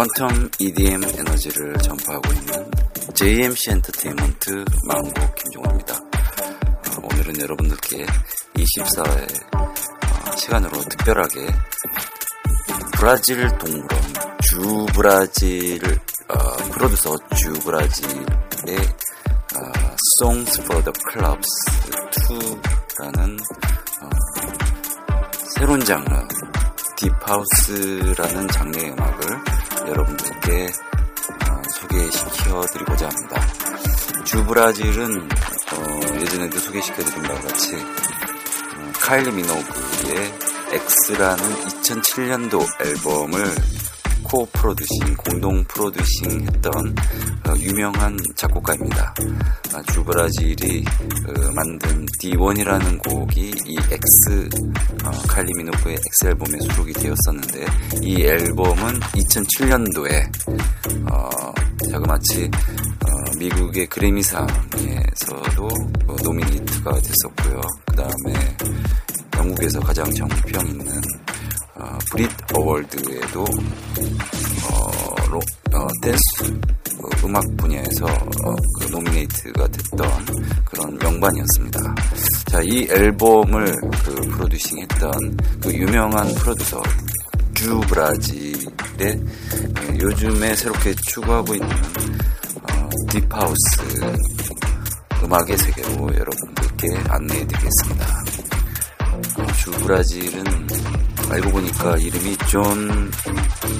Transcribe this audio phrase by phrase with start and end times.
[0.00, 2.70] 아, quantum EDM 에너지를 전파하고 있는
[3.12, 5.94] JMC 엔터테인먼트 망고 김종호입니다.
[5.94, 8.06] 아, 오늘은 여러분들께
[8.54, 11.48] 24회 아, 시간으로 특별하게
[12.94, 13.88] 브라질 동물원
[14.40, 15.78] Zoo Brazil
[16.28, 18.78] 아, 프로듀서 Zoo Brazil의
[19.54, 21.48] 아, Songs for the Clubs
[22.26, 23.38] 2라는
[25.58, 26.26] 새로운 장르
[26.96, 29.59] 딥하우스라는 장르의 음악을
[29.90, 30.68] 여러분들께
[31.50, 33.46] 어, 소개시켜 드리고자 합니다.
[34.24, 40.32] 주브라질은 어, 예전에도 소개시켜 드린 바와 같이 어, 카일리 미노그의
[41.08, 43.44] X라는 2007년도 앨범을
[44.30, 46.72] 코 프로듀싱, 공동 프로듀싱 했던
[47.48, 49.12] 어, 유명한 작곡가입니다.
[49.74, 50.84] 아, 주브라질이
[51.26, 54.48] 어, 만든 D1이라는 곡이 이 X,
[55.04, 57.66] 어, 칼리 미노프의 X 앨범에 수록이 되었었는데
[58.02, 61.28] 이 앨범은 2007년도에 어,
[61.90, 65.68] 자그마치 어, 미국의 그래미상에서도
[66.06, 67.60] 어, 노미니트가 됐었고요.
[67.84, 68.56] 그 다음에
[69.36, 71.02] 영국에서 가장 정평 있는
[71.80, 75.40] 어, 브릿 어월드에도 어, 로,
[75.72, 80.26] 어, 댄스 어, 음악 분야에서 어, 그 노미네이트가 됐던
[80.66, 81.80] 그런 명반이었습니다.
[82.46, 83.74] 자, 이 앨범을
[84.04, 85.12] 그 프로듀싱했던
[85.62, 86.82] 그 유명한 프로듀서
[87.54, 94.00] Zoo Brazil의 어, 요즘에 새롭게 추구하고 있는 어, deep house
[95.22, 98.06] 음악의 세계로 여러분들께 안내해 드리겠습니다.
[99.38, 100.44] 어, 주 브라질은
[101.30, 103.10] 알고 보니까 이름이 존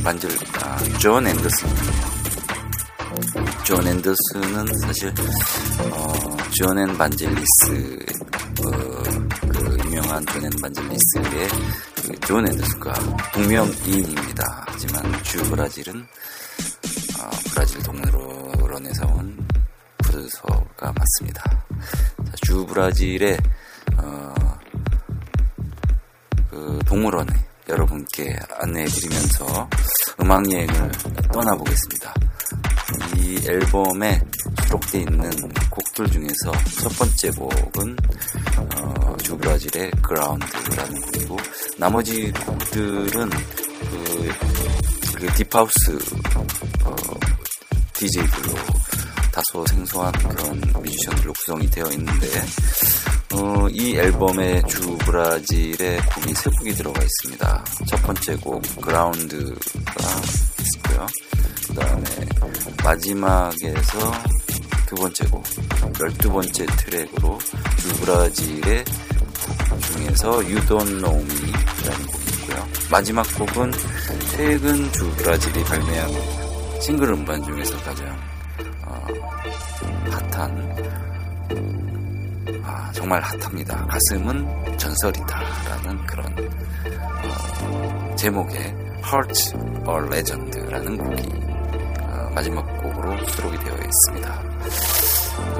[0.04, 0.30] 만질
[0.62, 2.20] 아, 존 앤더슨이에요.
[3.64, 5.12] 존 앤더슨은 사실
[5.90, 7.98] 어, Jon & Vangelis
[8.64, 9.02] 어,
[9.48, 11.48] 그 유명한 Jon & Vangelis의
[12.06, 12.92] 그 존 앤더슨과
[13.32, 14.64] 동명이인입니다.
[14.68, 16.00] 하지만 Zoo Brazil은
[17.20, 19.48] 어, 브라질 동물원에서 온
[19.98, 21.42] 프로듀서가 맞습니다.
[22.24, 23.36] 자, Zoo Brazil의
[23.96, 24.34] 어,
[26.60, 27.32] 그 동물원에
[27.70, 29.70] 여러분께 안내해드리면서
[30.20, 30.92] 음악 여행을
[31.32, 32.14] 떠나보겠습니다.
[33.16, 34.20] 이 앨범에
[34.66, 35.30] 수록되어 있는
[35.70, 37.96] 곡들 중에서 첫 번째 곡은
[38.58, 41.36] 어, 주브라질의 그라운드라는 곡이고
[41.78, 44.28] 나머지 곡들은 그,
[45.16, 45.98] 그 딥하우스
[46.84, 46.96] 어,
[47.94, 48.54] DJ들로
[49.32, 52.26] 다소 생소한 그런 뮤지션들로 구성이 되어 있는데
[53.32, 57.64] 어, 이 앨범에 주 브라질의 곡이 세 곡이 들어가 있습니다.
[57.86, 59.54] 첫 번째 곡 그라운드가
[60.74, 61.06] 있고요.
[61.68, 62.04] 그 다음에
[62.82, 64.12] 마지막에서
[64.86, 65.44] 두 번째 곡
[66.00, 67.38] 열두 번째 트랙으로
[67.78, 68.84] 주 브라질의
[69.92, 72.68] 중에서 You Don't Know Me라는 곡이 있고요.
[72.90, 73.72] 마지막 곡은
[74.32, 76.10] 최근 주 브라질이 발매한
[76.80, 78.18] 싱글 음반 중에서 가장
[78.86, 79.06] 어,
[80.32, 80.99] 핫한
[82.64, 83.86] 아, 정말 핫합니다.
[83.86, 86.26] 가슴은 전설이다라는 그런
[87.22, 88.58] 어, 제목의
[89.04, 89.54] Heart
[89.86, 91.28] or Legend라는 곡이
[92.02, 94.42] 어, 마지막 곡으로 수록이 되어 있습니다.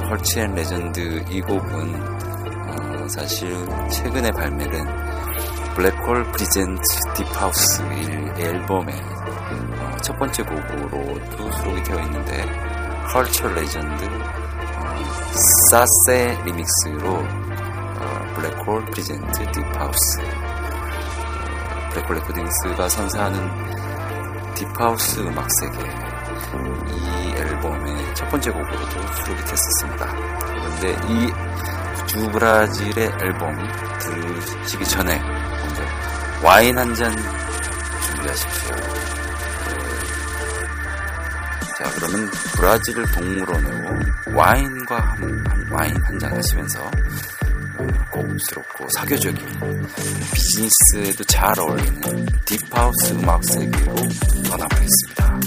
[0.05, 1.95] Heart and Legend 이 곡은
[2.69, 3.51] 어, 사실
[3.91, 4.87] 최근에 발매된
[5.75, 6.83] 블랙홀 프리젠트
[7.15, 7.83] 딥하우스
[8.39, 12.45] 앨범의 어, 첫 번째 곡으로도 수록이 되어 있는데
[13.45, 14.40] or Legend
[15.71, 23.51] 사세 리믹스로 어, 블랙홀 프리젠트 딥하우스 어, 블랙홀 레코딩스가 선사하는
[24.55, 25.79] 딥하우스 음악 세계
[26.89, 30.07] 이 앨범의 첫 번째 곡으로도 수록이 됐었습니다.
[30.41, 31.33] 그런데 이
[32.07, 33.57] 주브라질의 앨범
[33.99, 35.83] 들으시기 전에 먼저
[36.43, 37.15] 와인 한 잔
[38.07, 39.00] 준비하십시오.
[41.81, 43.89] 자, 그러면 브라질 동물원으로
[44.37, 46.91] 와인과 한, 한 와인 한 잔 하시면서
[48.11, 49.39] 고급스럽고 사교적인
[50.35, 53.95] 비즈니스에도 잘 어울리는 딥하우스 음악 세계로
[54.45, 55.41] 떠나보겠습니다.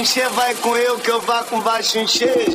[0.00, 2.46] encher, vai com eu que eu vá com baixo encher.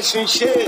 [0.00, 0.59] vai se.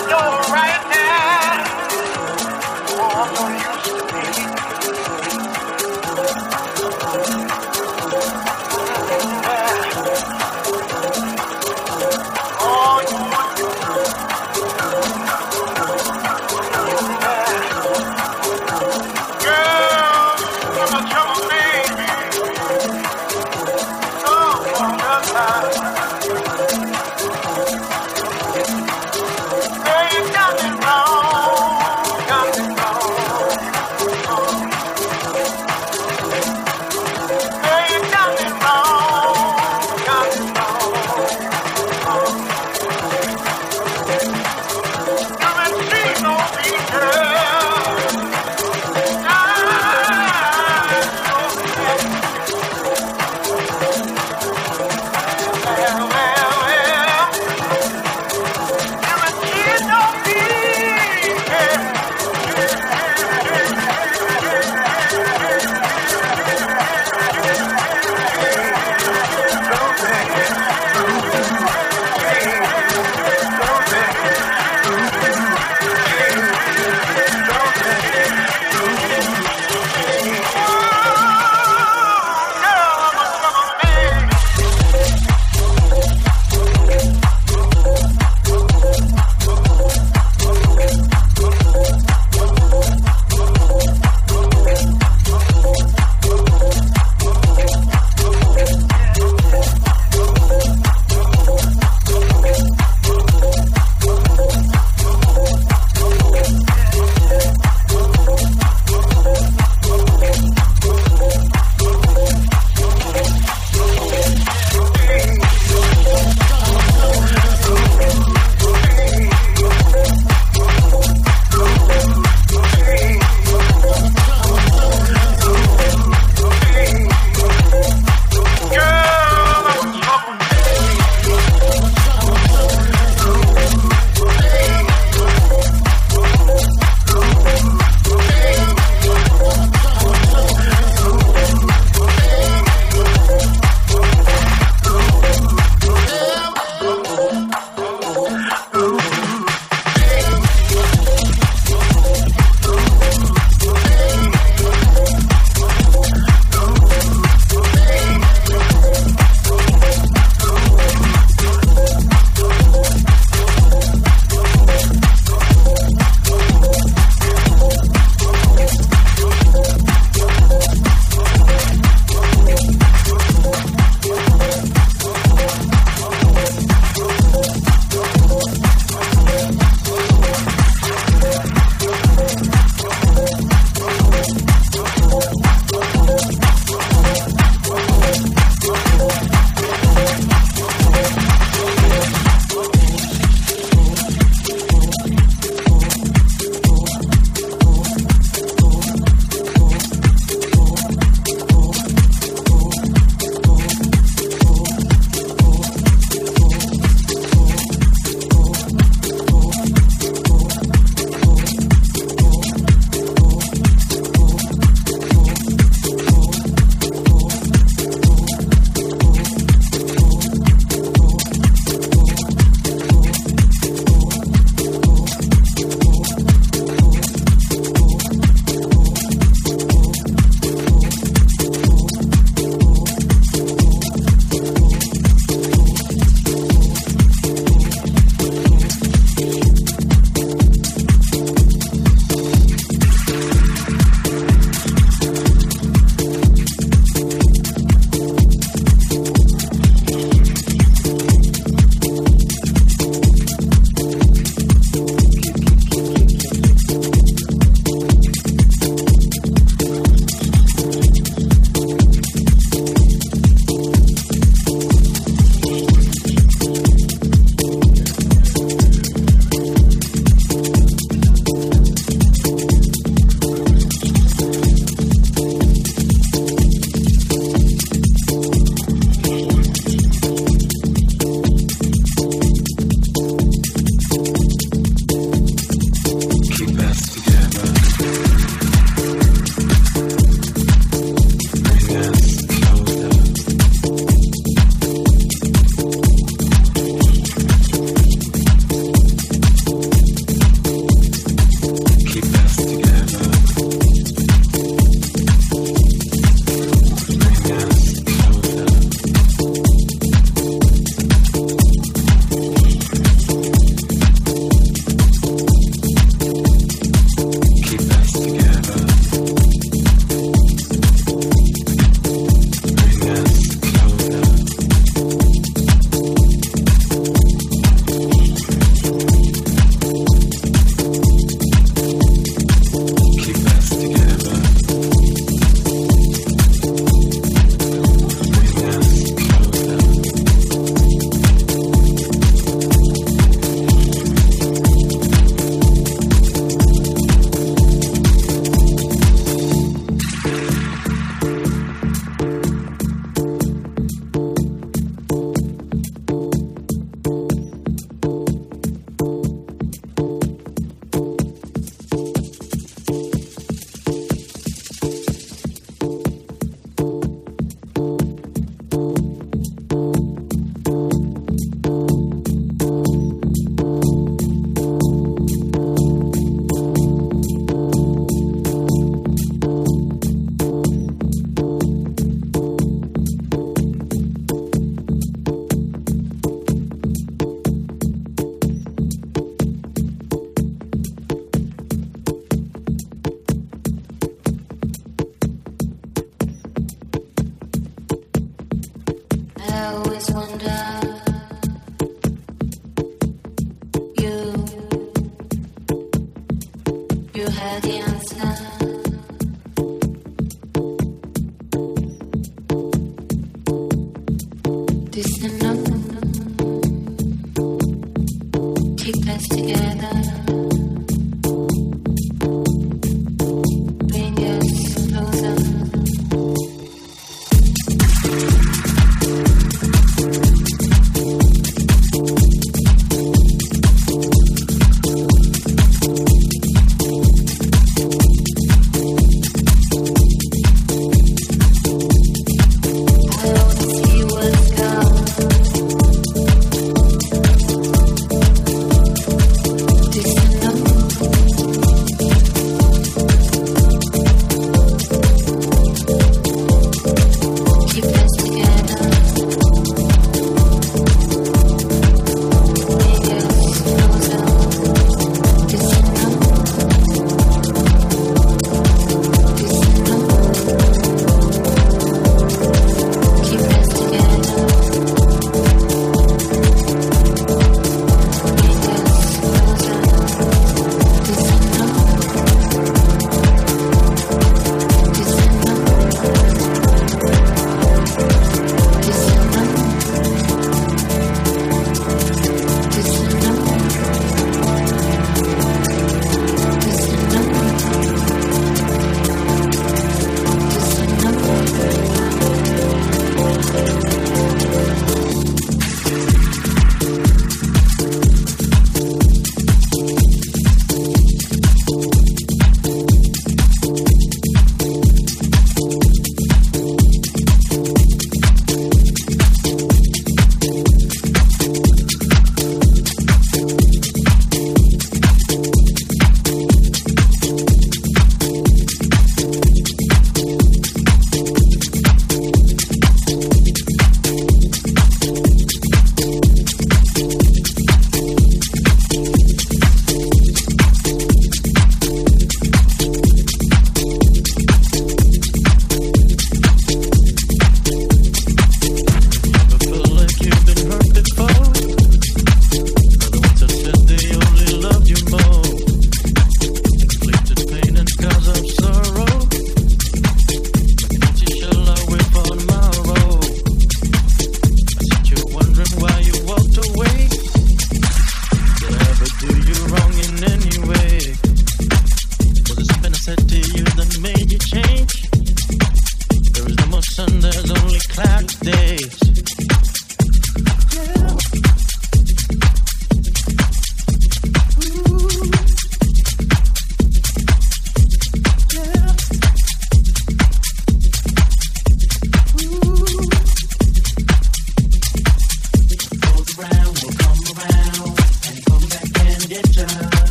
[0.00, 0.37] I.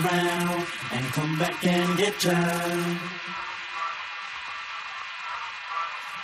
[0.00, 2.34] around and come back and get ya.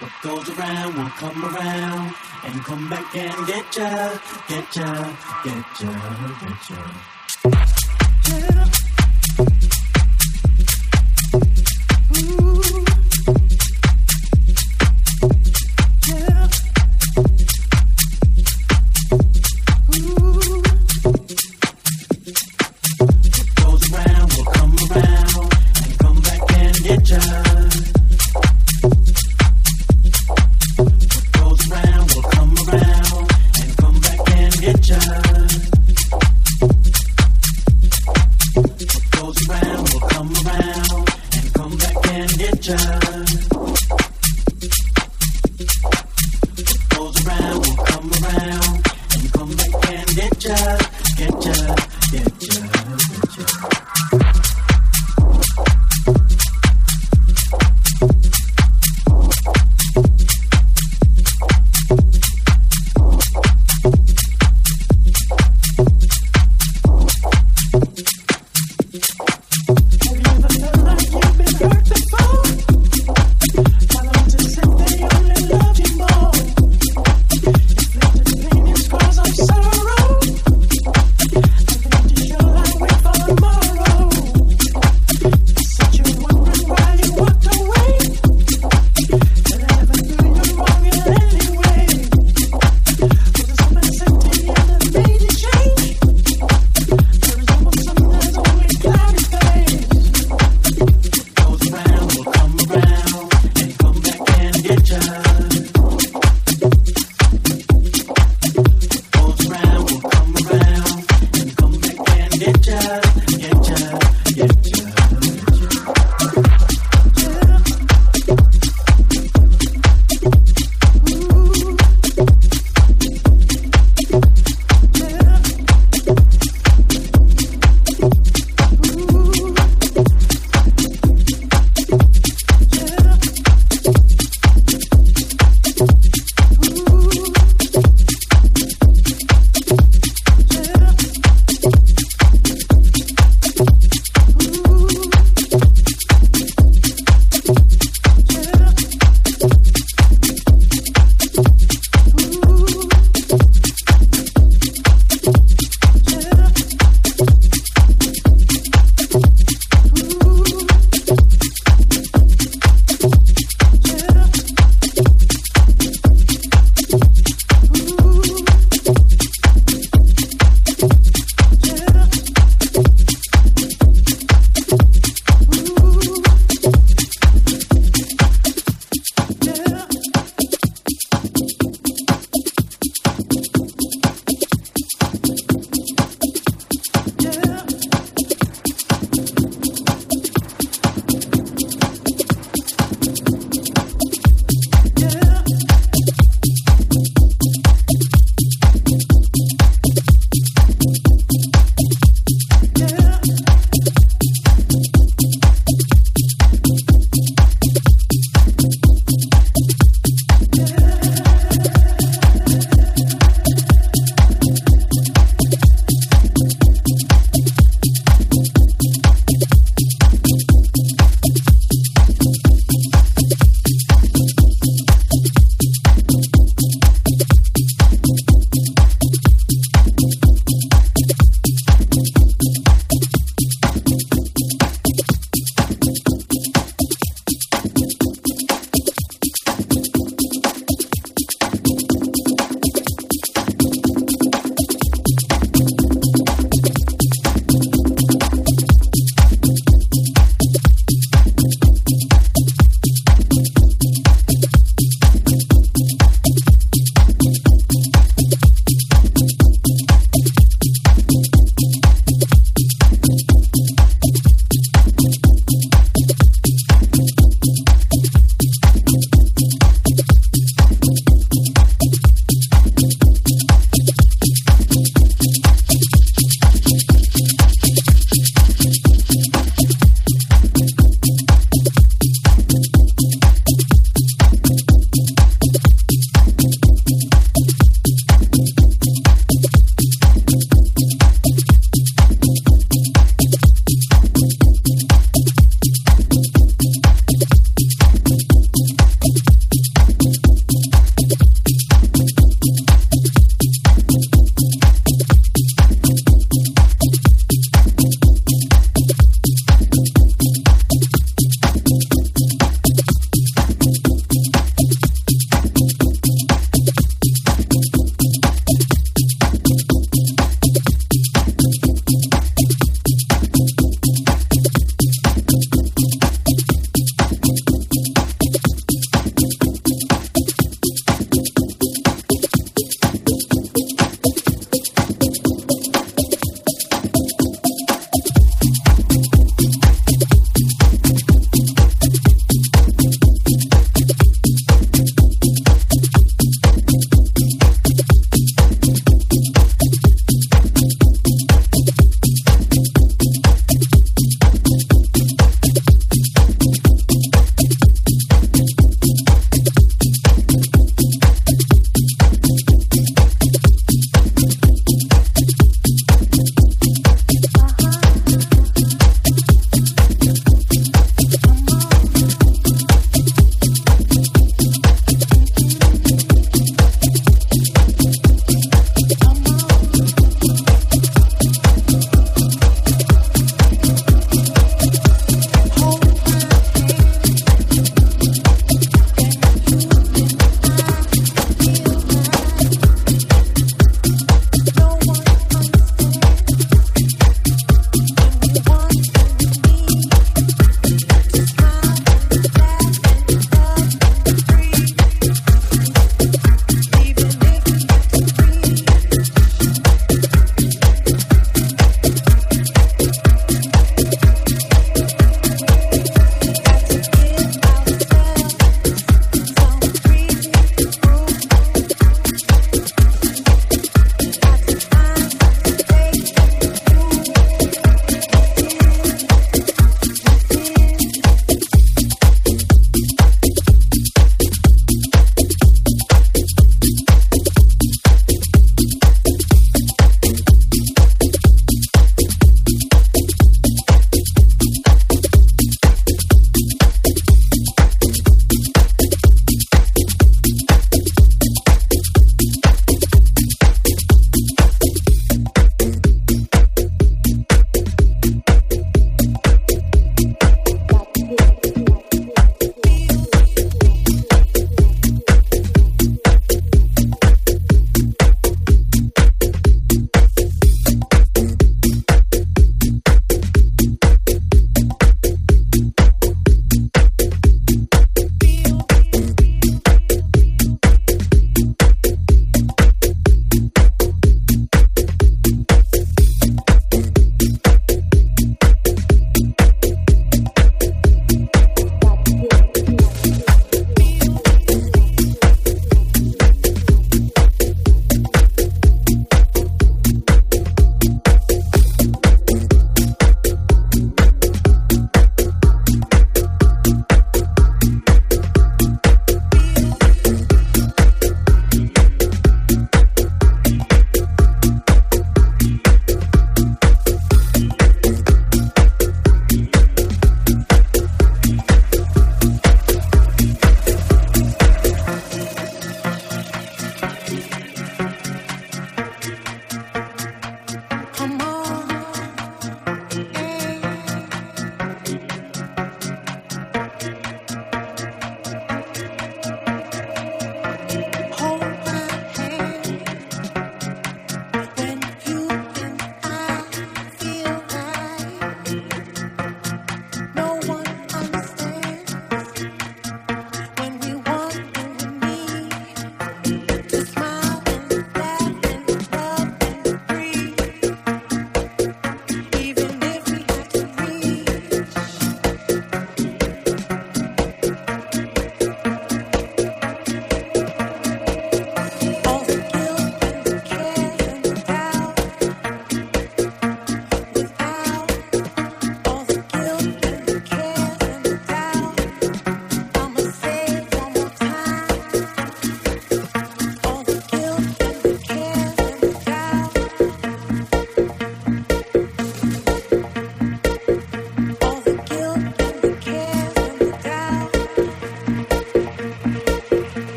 [0.00, 2.14] What goes around will come around
[2.44, 5.10] and come back and get ya, get ya,
[5.44, 6.38] get ya, get ya.
[6.40, 7.17] Get ya.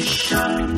[0.00, 0.69] shine.